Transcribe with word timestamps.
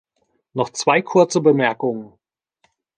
Noch 0.53 0.71
zwei 0.71 1.03
kurze 1.03 1.41
Bemerkungen. 1.41 2.13